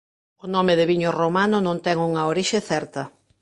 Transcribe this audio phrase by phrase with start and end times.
[0.43, 3.01] O nome de viño romano non ten unha orixe certa.